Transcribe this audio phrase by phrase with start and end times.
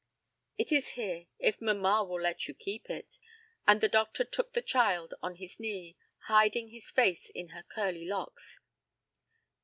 [0.57, 3.19] "It is here, if mamma will let you keep it,"
[3.67, 8.07] and the doctor took the child on his knee, hiding his face in her curly
[8.07, 8.61] locks.